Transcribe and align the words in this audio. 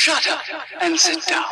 Shut 0.00 0.28
up 0.28 0.38
and 0.80 0.96
sit 0.96 1.28
down. 1.28 1.42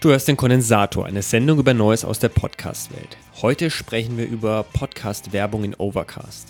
Du 0.00 0.08
hörst 0.08 0.26
den 0.26 0.38
Kondensator, 0.38 1.04
eine 1.04 1.20
Sendung 1.20 1.58
über 1.58 1.74
Neues 1.74 2.06
aus 2.06 2.18
der 2.18 2.30
Podcast-Welt. 2.30 3.18
Heute 3.42 3.70
sprechen 3.70 4.16
wir 4.16 4.26
über 4.26 4.62
Podcast-Werbung 4.62 5.64
in 5.64 5.74
Overcast. 5.74 6.48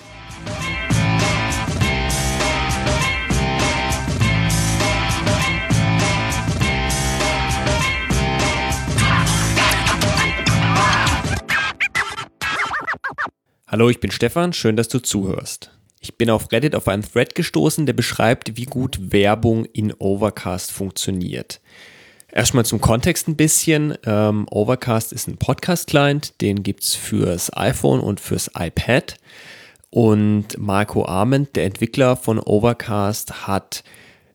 Hallo, 13.81 13.89
ich 13.89 14.01
bin 14.01 14.11
Stefan, 14.11 14.53
schön, 14.53 14.77
dass 14.77 14.89
du 14.89 14.99
zuhörst. 14.99 15.71
Ich 16.01 16.19
bin 16.19 16.29
auf 16.29 16.53
Reddit 16.53 16.75
auf 16.75 16.87
einen 16.87 17.03
Thread 17.03 17.35
gestoßen, 17.35 17.87
der 17.87 17.95
beschreibt, 17.95 18.59
wie 18.59 18.67
gut 18.67 19.11
Werbung 19.11 19.65
in 19.65 19.95
Overcast 19.95 20.71
funktioniert. 20.71 21.63
Erstmal 22.31 22.67
zum 22.67 22.83
Kontext 22.83 23.27
ein 23.27 23.37
bisschen. 23.37 23.97
Ähm, 24.05 24.47
Overcast 24.51 25.15
ist 25.15 25.29
ein 25.29 25.39
Podcast-Client, 25.39 26.43
den 26.43 26.63
gibt 26.63 26.83
es 26.83 26.95
fürs 26.95 27.57
iPhone 27.57 28.01
und 28.01 28.21
fürs 28.21 28.51
iPad. 28.55 29.15
Und 29.89 30.59
Marco 30.59 31.07
Arment, 31.07 31.57
der 31.57 31.65
Entwickler 31.65 32.17
von 32.17 32.39
Overcast, 32.39 33.47
hat 33.47 33.83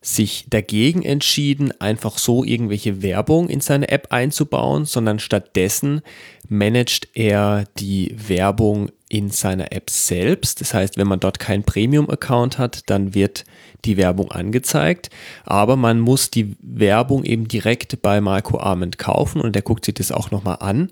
sich 0.02 0.46
dagegen 0.50 1.04
entschieden, 1.04 1.72
einfach 1.80 2.18
so 2.18 2.44
irgendwelche 2.44 3.04
Werbung 3.04 3.50
in 3.50 3.62
seine 3.62 3.90
App 3.90 4.08
einzubauen, 4.10 4.86
sondern 4.86 5.20
stattdessen 5.20 6.02
managt 6.48 7.10
er 7.14 7.66
die 7.78 8.16
Werbung 8.28 8.90
in 9.10 9.30
seiner 9.30 9.72
App 9.72 9.90
selbst. 9.90 10.62
Das 10.62 10.74
heißt, 10.74 10.98
wenn 10.98 11.08
man 11.08 11.20
dort 11.20 11.40
keinen 11.40 11.64
Premium-Account 11.64 12.58
hat, 12.58 12.90
dann 12.90 13.14
wird 13.14 13.46
die 13.86 13.98
Werbung 13.98 14.32
angezeigt, 14.32 15.10
aber 15.44 15.76
man 15.76 16.00
muss 16.00 16.32
die 16.32 16.56
Werbung 16.60 17.24
eben 17.24 17.48
direkt 17.48 18.02
bei 18.02 18.20
Marco 18.20 18.60
Arment 18.60 18.98
kaufen 18.98 19.42
und 19.42 19.54
der 19.54 19.62
guckt 19.62 19.86
sich 19.86 19.94
das 19.94 20.12
auch 20.12 20.32
nochmal 20.32 20.58
an. 20.60 20.92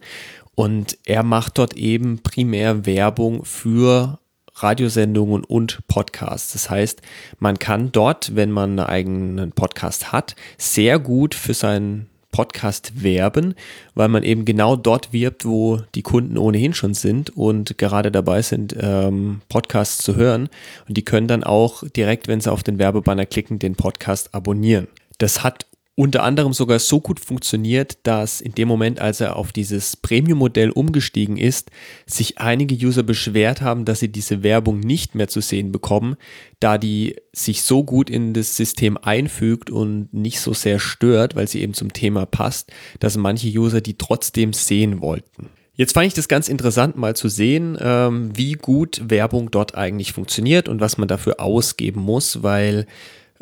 Und 0.55 0.99
er 1.05 1.23
macht 1.23 1.57
dort 1.57 1.73
eben 1.75 2.19
primär 2.21 2.85
Werbung 2.85 3.43
für 3.43 4.19
Radiosendungen 4.55 5.43
und 5.43 5.87
Podcasts. 5.87 6.53
Das 6.53 6.69
heißt, 6.69 7.01
man 7.39 7.57
kann 7.57 7.91
dort, 7.91 8.35
wenn 8.35 8.51
man 8.51 8.77
einen 8.79 8.87
eigenen 8.87 9.51
Podcast 9.51 10.11
hat, 10.11 10.35
sehr 10.59 10.99
gut 10.99 11.33
für 11.33 11.55
seinen 11.55 12.07
Podcast 12.33 13.03
werben, 13.03 13.55
weil 13.95 14.09
man 14.09 14.23
eben 14.23 14.43
genau 14.43 14.75
dort 14.75 15.13
wirbt, 15.13 15.45
wo 15.45 15.79
die 15.95 16.01
Kunden 16.01 16.37
ohnehin 16.37 16.73
schon 16.73 16.93
sind 16.93 17.29
und 17.37 17.77
gerade 17.77 18.11
dabei 18.11 18.41
sind, 18.41 18.75
ähm, 18.77 19.41
Podcasts 19.47 20.03
zu 20.03 20.17
hören. 20.17 20.49
Und 20.87 20.97
die 20.97 21.05
können 21.05 21.27
dann 21.29 21.45
auch 21.45 21.83
direkt, 21.95 22.27
wenn 22.27 22.41
sie 22.41 22.51
auf 22.51 22.63
den 22.63 22.79
Werbebanner 22.79 23.25
klicken, 23.25 23.59
den 23.59 23.75
Podcast 23.75 24.33
abonnieren. 24.35 24.87
Das 25.19 25.43
hat 25.43 25.67
unter 25.95 26.23
anderem 26.23 26.53
sogar 26.53 26.79
so 26.79 26.99
gut 26.99 27.19
funktioniert, 27.19 27.99
dass 28.03 28.41
in 28.41 28.53
dem 28.53 28.67
Moment, 28.67 28.99
als 28.99 29.21
er 29.21 29.35
auf 29.35 29.51
dieses 29.51 29.95
Premium-Modell 29.95 30.71
umgestiegen 30.71 31.37
ist, 31.37 31.69
sich 32.07 32.39
einige 32.39 32.73
User 32.75 33.03
beschwert 33.03 33.61
haben, 33.61 33.85
dass 33.85 33.99
sie 33.99 34.11
diese 34.11 34.41
Werbung 34.41 34.79
nicht 34.79 35.13
mehr 35.13 35.27
zu 35.27 35.39
sehen 35.39 35.71
bekommen, 35.71 36.15
da 36.59 36.79
die 36.79 37.17
sich 37.31 37.61
so 37.61 37.83
gut 37.83 38.09
in 38.09 38.33
das 38.33 38.57
System 38.57 38.97
einfügt 38.97 39.69
und 39.69 40.11
nicht 40.11 40.39
so 40.39 40.53
sehr 40.53 40.79
stört, 40.79 41.35
weil 41.35 41.47
sie 41.47 41.61
eben 41.61 41.75
zum 41.75 41.93
Thema 41.93 42.25
passt, 42.25 42.71
dass 42.99 43.15
manche 43.15 43.47
User 43.47 43.81
die 43.81 43.97
trotzdem 43.97 44.51
sehen 44.53 44.99
wollten. 45.01 45.49
Jetzt 45.75 45.93
fand 45.93 46.05
ich 46.05 46.13
das 46.13 46.27
ganz 46.27 46.49
interessant, 46.49 46.97
mal 46.97 47.15
zu 47.15 47.29
sehen, 47.29 47.77
ähm, 47.79 48.31
wie 48.35 48.53
gut 48.53 49.01
Werbung 49.09 49.49
dort 49.49 49.75
eigentlich 49.75 50.13
funktioniert 50.13 50.69
und 50.69 50.81
was 50.81 50.97
man 50.97 51.07
dafür 51.07 51.39
ausgeben 51.39 52.01
muss, 52.01 52.43
weil 52.43 52.85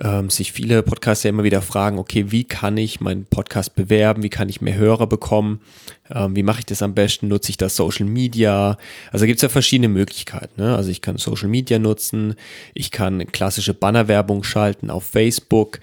ähm, 0.03 0.29
sich 0.29 0.51
viele 0.51 0.81
Podcaster 0.81 1.29
immer 1.29 1.44
wieder 1.44 1.62
fragen, 1.62 2.00
okay, 2.00 2.31
wie 2.31 2.44
kann 2.44 2.78
ich 2.78 3.00
meinen 3.01 3.25
Podcast 3.25 3.75
bewerben, 3.75 4.23
wie 4.23 4.29
kann 4.29 4.50
ich 4.50 4.59
mehr 4.59 4.75
Hörer 4.75 5.06
bekommen, 5.06 5.62
ähm, 6.09 6.35
wie 6.35 6.44
mache 6.44 6.59
ich 6.59 6.66
das 6.66 6.81
am 6.81 6.95
besten, 6.95 7.28
nutze 7.28 7.51
ich 7.51 7.57
das 7.57 7.75
Social 7.75 8.07
Media, 8.07 8.78
also 9.11 9.25
gibt 9.25 9.38
es 9.38 9.44
ja 9.44 9.50
verschiedene 9.50 9.90
Möglichkeiten, 9.90 10.59
ne? 10.61 10.75
also 10.75 10.90
ich 10.90 11.01
kann 11.01 11.17
Social 11.17 11.50
Media 11.50 11.78
nutzen, 11.78 12.35
ich 12.73 12.90
kann 12.90 13.28
klassische 13.31 13.75
Bannerwerbung 13.75 14.44
schalten 14.44 14.90
auf 14.90 15.03
Facebook 15.03 15.79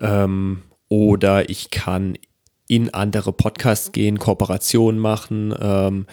ähm, 0.00 0.62
oder 0.88 1.50
ich 1.50 1.70
kann 1.70 2.16
in 2.68 2.92
andere 2.94 3.32
Podcasts 3.32 3.92
gehen, 3.92 4.18
Kooperationen 4.18 5.00
machen, 5.00 5.54
ähm, 5.60 6.06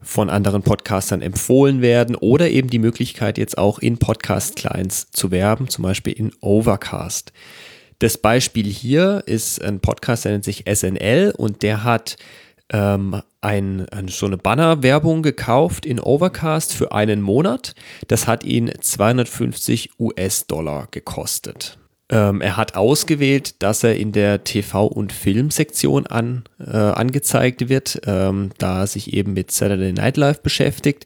von 0.00 0.30
anderen 0.30 0.62
Podcastern 0.62 1.22
empfohlen 1.22 1.82
werden 1.82 2.14
oder 2.16 2.50
eben 2.50 2.70
die 2.70 2.78
Möglichkeit 2.78 3.38
jetzt 3.38 3.58
auch 3.58 3.78
in 3.78 3.98
Podcast-Clients 3.98 5.10
zu 5.10 5.30
werben, 5.30 5.68
zum 5.68 5.82
Beispiel 5.82 6.12
in 6.12 6.32
Overcast. 6.40 7.32
Das 7.98 8.16
Beispiel 8.16 8.66
hier 8.66 9.24
ist 9.26 9.60
ein 9.62 9.80
Podcast, 9.80 10.24
der 10.24 10.32
nennt 10.32 10.44
sich 10.44 10.64
SNL 10.72 11.34
und 11.36 11.62
der 11.62 11.82
hat 11.82 12.16
ähm, 12.70 13.20
ein, 13.40 13.86
so 14.08 14.26
eine 14.26 14.36
Bannerwerbung 14.36 15.22
gekauft 15.22 15.86
in 15.86 15.98
Overcast 15.98 16.74
für 16.74 16.92
einen 16.92 17.20
Monat. 17.22 17.74
Das 18.06 18.26
hat 18.26 18.44
ihn 18.44 18.70
250 18.80 19.98
US-Dollar 19.98 20.88
gekostet. 20.90 21.78
Ähm, 22.10 22.40
er 22.40 22.56
hat 22.56 22.74
ausgewählt, 22.74 23.62
dass 23.62 23.84
er 23.84 23.96
in 23.96 24.12
der 24.12 24.44
TV- 24.44 24.86
und 24.86 25.12
Filmsektion 25.12 26.06
an, 26.06 26.44
äh, 26.58 26.76
angezeigt 26.76 27.68
wird, 27.68 28.00
ähm, 28.06 28.50
da 28.58 28.80
er 28.80 28.86
sich 28.86 29.12
eben 29.12 29.34
mit 29.34 29.50
Saturday 29.50 29.92
Night 29.92 30.16
Live 30.16 30.42
beschäftigt. 30.42 31.04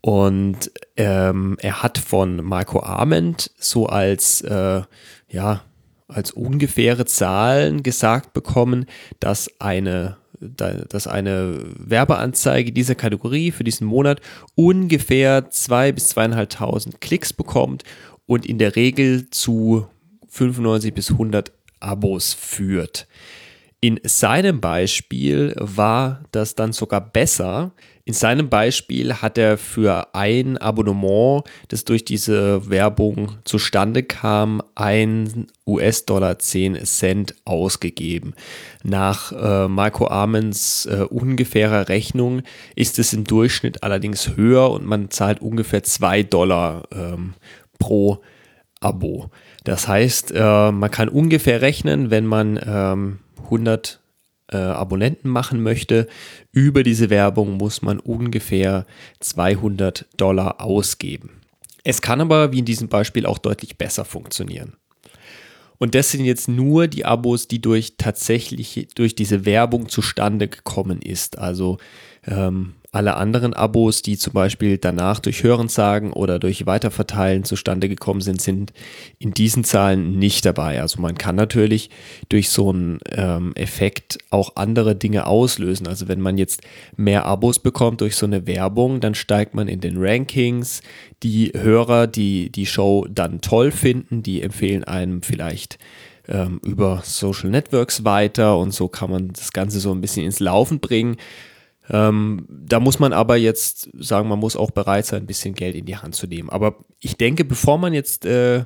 Und 0.00 0.70
ähm, 0.96 1.56
er 1.60 1.82
hat 1.82 1.98
von 1.98 2.36
Marco 2.44 2.80
Arment 2.80 3.50
so 3.58 3.86
als, 3.86 4.40
äh, 4.42 4.82
ja, 5.28 5.62
als 6.06 6.30
ungefähre 6.30 7.04
Zahlen 7.04 7.82
gesagt 7.82 8.32
bekommen, 8.32 8.86
dass 9.20 9.50
eine 9.60 10.16
dass 10.40 11.08
eine 11.08 11.58
Werbeanzeige 11.76 12.70
dieser 12.70 12.94
Kategorie 12.94 13.50
für 13.50 13.64
diesen 13.64 13.88
Monat 13.88 14.20
ungefähr 14.54 15.50
zwei 15.50 15.90
bis 15.90 16.10
zweieinhalbtausend 16.10 17.00
Klicks 17.00 17.32
bekommt 17.32 17.82
und 18.26 18.46
in 18.46 18.58
der 18.58 18.76
Regel 18.76 19.30
zu 19.30 19.88
95 20.28 20.94
bis 20.94 21.10
100 21.10 21.52
Abos 21.80 22.34
führt. 22.34 23.06
In 23.80 24.00
seinem 24.02 24.60
Beispiel 24.60 25.54
war 25.56 26.24
das 26.32 26.56
dann 26.56 26.72
sogar 26.72 27.00
besser. 27.00 27.70
In 28.04 28.12
seinem 28.12 28.48
Beispiel 28.48 29.14
hat 29.14 29.38
er 29.38 29.56
für 29.56 30.14
ein 30.14 30.56
Abonnement, 30.56 31.44
das 31.68 31.84
durch 31.84 32.04
diese 32.04 32.68
Werbung 32.68 33.36
zustande 33.44 34.02
kam, 34.02 34.62
ein 34.74 35.46
US-Dollar 35.64 36.40
10 36.40 36.84
Cent 36.86 37.36
ausgegeben. 37.44 38.34
Nach 38.82 39.30
äh, 39.30 39.68
Marco 39.68 40.08
Amens 40.08 40.86
äh, 40.86 41.04
ungefährer 41.08 41.88
Rechnung 41.88 42.42
ist 42.74 42.98
es 42.98 43.12
im 43.12 43.24
Durchschnitt 43.24 43.84
allerdings 43.84 44.36
höher 44.36 44.70
und 44.70 44.86
man 44.86 45.10
zahlt 45.10 45.40
ungefähr 45.40 45.84
2 45.84 46.24
Dollar 46.24 46.88
ähm, 46.90 47.34
pro 47.78 48.22
Abo. 48.80 49.30
Das 49.64 49.88
heißt, 49.88 50.32
äh, 50.34 50.72
man 50.72 50.90
kann 50.90 51.08
ungefähr 51.08 51.60
rechnen, 51.60 52.10
wenn 52.10 52.26
man 52.26 52.60
ähm, 52.64 53.18
100 53.44 54.00
äh, 54.50 54.56
Abonnenten 54.56 55.28
machen 55.28 55.62
möchte, 55.62 56.06
über 56.52 56.82
diese 56.82 57.10
Werbung 57.10 57.56
muss 57.56 57.82
man 57.82 58.00
ungefähr 58.00 58.86
200 59.20 60.06
Dollar 60.16 60.60
ausgeben. 60.60 61.40
Es 61.84 62.02
kann 62.02 62.20
aber, 62.20 62.52
wie 62.52 62.60
in 62.60 62.64
diesem 62.64 62.88
Beispiel, 62.88 63.26
auch 63.26 63.38
deutlich 63.38 63.78
besser 63.78 64.04
funktionieren. 64.04 64.74
Und 65.78 65.94
das 65.94 66.10
sind 66.10 66.24
jetzt 66.24 66.48
nur 66.48 66.88
die 66.88 67.04
Abos, 67.04 67.46
die 67.46 67.60
durch 67.60 67.94
tatsächlich 67.96 68.88
durch 68.94 69.14
diese 69.14 69.46
Werbung 69.46 69.88
zustande 69.88 70.48
gekommen 70.48 71.00
ist. 71.00 71.38
Also 71.38 71.78
ähm, 72.26 72.74
alle 72.90 73.16
anderen 73.16 73.52
Abos, 73.52 74.00
die 74.00 74.16
zum 74.16 74.32
Beispiel 74.32 74.78
danach 74.78 75.20
durch 75.20 75.42
Hörensagen 75.42 76.12
oder 76.12 76.38
durch 76.38 76.64
Weiterverteilen 76.64 77.44
zustande 77.44 77.88
gekommen 77.88 78.22
sind, 78.22 78.40
sind 78.40 78.72
in 79.18 79.32
diesen 79.32 79.62
Zahlen 79.62 80.18
nicht 80.18 80.46
dabei. 80.46 80.80
Also 80.80 81.00
man 81.02 81.18
kann 81.18 81.36
natürlich 81.36 81.90
durch 82.30 82.48
so 82.48 82.70
einen 82.70 82.98
ähm, 83.10 83.52
Effekt 83.56 84.18
auch 84.30 84.56
andere 84.56 84.96
Dinge 84.96 85.26
auslösen. 85.26 85.86
Also 85.86 86.08
wenn 86.08 86.20
man 86.20 86.38
jetzt 86.38 86.62
mehr 86.96 87.26
Abos 87.26 87.58
bekommt 87.58 88.00
durch 88.00 88.16
so 88.16 88.24
eine 88.24 88.46
Werbung, 88.46 89.00
dann 89.00 89.14
steigt 89.14 89.54
man 89.54 89.68
in 89.68 89.80
den 89.80 89.96
Rankings. 89.98 90.80
Die 91.22 91.52
Hörer, 91.54 92.06
die 92.06 92.50
die 92.50 92.66
Show 92.66 93.06
dann 93.10 93.42
toll 93.42 93.70
finden, 93.70 94.22
die 94.22 94.40
empfehlen 94.40 94.84
einem 94.84 95.20
vielleicht 95.20 95.78
ähm, 96.26 96.60
über 96.64 97.02
Social 97.04 97.50
Networks 97.50 98.04
weiter 98.04 98.56
und 98.56 98.72
so 98.72 98.88
kann 98.88 99.10
man 99.10 99.28
das 99.28 99.52
Ganze 99.52 99.80
so 99.80 99.92
ein 99.92 100.00
bisschen 100.00 100.24
ins 100.24 100.40
Laufen 100.40 100.80
bringen. 100.80 101.16
Ähm, 101.90 102.46
da 102.48 102.80
muss 102.80 102.98
man 102.98 103.12
aber 103.12 103.36
jetzt 103.36 103.88
sagen, 103.98 104.28
man 104.28 104.38
muss 104.38 104.56
auch 104.56 104.70
bereit 104.70 105.06
sein, 105.06 105.22
ein 105.22 105.26
bisschen 105.26 105.54
Geld 105.54 105.74
in 105.74 105.86
die 105.86 105.96
Hand 105.96 106.14
zu 106.14 106.26
nehmen. 106.26 106.50
Aber 106.50 106.76
ich 107.00 107.16
denke, 107.16 107.44
bevor 107.44 107.78
man 107.78 107.94
jetzt 107.94 108.26
äh, 108.26 108.64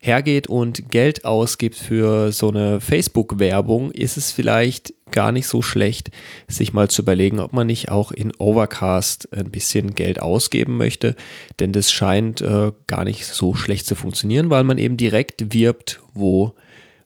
hergeht 0.00 0.48
und 0.48 0.90
Geld 0.90 1.24
ausgibt 1.24 1.76
für 1.76 2.32
so 2.32 2.48
eine 2.48 2.80
Facebook-Werbung, 2.80 3.92
ist 3.92 4.16
es 4.16 4.32
vielleicht 4.32 4.94
gar 5.12 5.30
nicht 5.30 5.46
so 5.46 5.62
schlecht, 5.62 6.10
sich 6.48 6.72
mal 6.72 6.88
zu 6.88 7.02
überlegen, 7.02 7.38
ob 7.38 7.52
man 7.52 7.66
nicht 7.66 7.90
auch 7.90 8.10
in 8.10 8.32
Overcast 8.38 9.32
ein 9.32 9.50
bisschen 9.50 9.94
Geld 9.94 10.20
ausgeben 10.20 10.76
möchte. 10.76 11.14
Denn 11.60 11.72
das 11.72 11.92
scheint 11.92 12.40
äh, 12.40 12.72
gar 12.86 13.04
nicht 13.04 13.26
so 13.26 13.54
schlecht 13.54 13.86
zu 13.86 13.94
funktionieren, 13.94 14.50
weil 14.50 14.64
man 14.64 14.78
eben 14.78 14.96
direkt 14.96 15.54
wirbt, 15.54 16.00
wo 16.14 16.54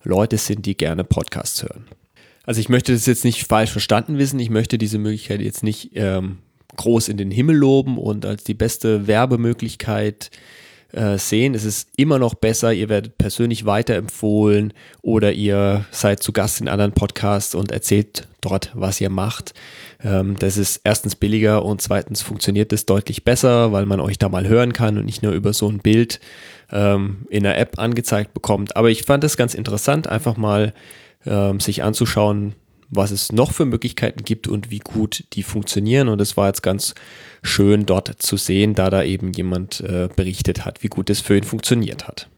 Leute 0.03 0.39
sind, 0.39 0.65
die 0.67 0.77
gerne 0.77 1.05
Podcasts 1.05 1.63
hören. 1.65 1.87
Also 2.47 2.61
ich 2.61 2.69
möchte 2.69 2.93
das 2.93 3.07
jetzt 3.07 3.25
nicht 3.25 3.45
falsch 3.45 3.73
verstanden 3.73 4.19
wissen. 4.19 4.39
Ich 4.39 4.51
möchte 4.51 4.79
diese 4.79 4.99
Möglichkeit 4.99 5.41
jetzt 5.43 5.65
nicht 5.65 5.91
ähm, 5.95 6.39
groß 6.77 7.09
in 7.09 7.17
den 7.17 7.33
Himmel 7.33 7.57
loben 7.57 7.99
und 7.99 8.25
als 8.25 8.45
die 8.45 8.55
beste 8.55 9.07
Werbemöglichkeit 9.09 10.31
äh, 10.93 11.19
sehen. 11.19 11.55
Es 11.55 11.65
ist 11.65 11.89
immer 11.97 12.19
noch 12.19 12.35
besser, 12.35 12.73
ihr 12.73 12.89
werdet 12.89 13.19
persönlich 13.19 13.67
weiterempfohlen 13.67 14.73
oder 15.03 15.33
ihr 15.33 15.85
seid 15.91 16.23
zu 16.23 16.33
Gast 16.33 16.61
in 16.61 16.69
anderen 16.69 16.93
Podcasts 16.93 17.55
und 17.55 17.73
erzählt 17.73 18.29
dort, 18.41 18.71
was 18.75 19.01
ihr 19.01 19.11
macht. 19.11 19.55
Ähm, 20.03 20.37
das 20.39 20.57
ist 20.57 20.81
erstens 20.85 21.17
billiger 21.17 21.65
und 21.65 21.83
zweitens 21.83 22.23
funktioniert 22.23 22.73
es 22.73 22.87
deutlich 22.87 23.25
besser, 23.25 23.73
weil 23.73 23.87
man 23.87 24.01
euch 24.01 24.19
da 24.19 24.29
mal 24.29 24.47
hören 24.47 24.73
kann 24.73 24.99
und 24.99 25.05
nicht 25.05 25.23
nur 25.23 25.33
über 25.33 25.53
so 25.53 25.69
ein 25.69 25.79
Bild 25.79 26.21
ähm, 26.71 27.27
in 27.31 27.43
der 27.43 27.59
App 27.59 27.79
angezeigt 27.79 28.35
bekommt. 28.35 28.77
Aber 28.77 28.91
ich 28.91 29.03
fand 29.03 29.25
es 29.25 29.37
ganz 29.37 29.55
interessant, 29.55 30.07
einfach 30.07 30.37
mal 30.37 30.73
ähm, 31.27 31.61
sich 31.61 31.83
anzuschauen, 31.83 32.55
was 32.89 33.11
es 33.11 33.33
noch 33.33 33.53
für 33.53 33.65
Möglichkeiten 33.65 34.25
gibt 34.25 34.49
und 34.49 34.71
wie 34.71 34.79
gut 34.79 35.25
die 35.33 35.43
funktionieren. 35.43 36.09
Und 36.09 36.21
es 36.21 36.37
war 36.37 36.49
jetzt 36.49 36.63
ganz 36.63 36.95
schön 37.43 37.87
dort 37.87 38.23
zu 38.23 38.37
sehen, 38.37 38.75
da 38.75 38.91
da 38.91 39.03
eben 39.03 39.33
jemand 39.33 39.81
äh, 39.81 40.09
berichtet 40.15 40.65
hat, 40.65 40.83
wie 40.83 40.89
gut 40.89 41.11
es 41.11 41.21
für 41.21 41.37
ihn 41.37 41.45
funktioniert 41.45 42.07
hat. 42.07 42.29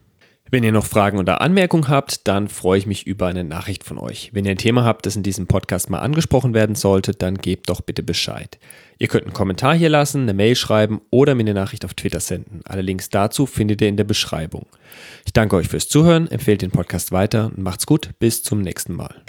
Wenn 0.51 0.63
ihr 0.63 0.71
noch 0.71 0.85
Fragen 0.85 1.19
oder 1.19 1.41
Anmerkungen 1.41 1.89
habt, 1.89 2.27
dann 2.27 2.47
freue 2.47 2.79
ich 2.79 2.87
mich 2.87 3.05
über 3.05 3.27
eine 3.27 3.43
Nachricht 3.43 3.83
von 3.83 3.99
euch. 3.99 4.31
Wenn 4.33 4.45
ihr 4.45 4.51
ein 4.51 4.57
Thema 4.57 4.83
habt, 4.83 5.05
das 5.05 5.15
in 5.15 5.21
diesem 5.21 5.45
Podcast 5.45 5.91
mal 5.91 5.99
angesprochen 5.99 6.55
werden 6.55 6.75
sollte, 6.75 7.11
dann 7.11 7.37
gebt 7.37 7.69
doch 7.69 7.81
bitte 7.81 8.01
Bescheid. 8.01 8.57
Ihr 8.97 9.07
könnt 9.07 9.25
einen 9.25 9.33
Kommentar 9.33 9.75
hier 9.75 9.89
lassen, 9.89 10.23
eine 10.23 10.33
Mail 10.33 10.55
schreiben 10.55 11.01
oder 11.11 11.35
mir 11.35 11.41
eine 11.41 11.53
Nachricht 11.53 11.85
auf 11.85 11.93
Twitter 11.93 12.19
senden. 12.19 12.61
Alle 12.65 12.81
Links 12.81 13.09
dazu 13.09 13.45
findet 13.45 13.81
ihr 13.81 13.89
in 13.89 13.97
der 13.97 14.05
Beschreibung. 14.05 14.65
Ich 15.23 15.33
danke 15.33 15.55
euch 15.55 15.67
fürs 15.67 15.87
Zuhören, 15.87 16.27
empfehlt 16.31 16.63
den 16.63 16.71
Podcast 16.71 17.11
weiter 17.11 17.45
und 17.55 17.59
macht's 17.59 17.85
gut. 17.85 18.09
Bis 18.17 18.41
zum 18.41 18.61
nächsten 18.61 18.93
Mal. 18.93 19.21